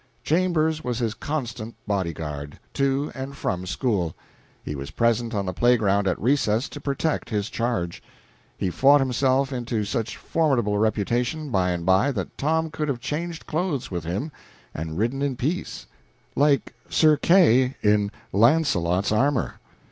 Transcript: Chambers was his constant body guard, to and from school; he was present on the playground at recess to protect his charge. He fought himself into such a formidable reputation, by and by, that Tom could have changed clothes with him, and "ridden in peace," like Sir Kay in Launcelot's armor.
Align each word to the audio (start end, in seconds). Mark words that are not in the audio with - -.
Chambers 0.23 0.83
was 0.83 0.97
his 0.97 1.13
constant 1.13 1.75
body 1.85 2.11
guard, 2.11 2.57
to 2.73 3.11
and 3.13 3.37
from 3.37 3.67
school; 3.67 4.15
he 4.63 4.73
was 4.73 4.89
present 4.89 5.35
on 5.35 5.45
the 5.45 5.53
playground 5.53 6.07
at 6.07 6.19
recess 6.19 6.67
to 6.69 6.81
protect 6.81 7.29
his 7.29 7.51
charge. 7.51 8.01
He 8.57 8.71
fought 8.71 8.99
himself 8.99 9.53
into 9.53 9.83
such 9.83 10.15
a 10.15 10.17
formidable 10.17 10.79
reputation, 10.79 11.51
by 11.51 11.69
and 11.69 11.85
by, 11.85 12.11
that 12.13 12.35
Tom 12.35 12.71
could 12.71 12.87
have 12.87 12.99
changed 12.99 13.45
clothes 13.45 13.91
with 13.91 14.03
him, 14.03 14.31
and 14.73 14.97
"ridden 14.97 15.21
in 15.21 15.35
peace," 15.35 15.85
like 16.35 16.73
Sir 16.89 17.15
Kay 17.15 17.75
in 17.83 18.09
Launcelot's 18.33 19.11
armor. 19.11 19.59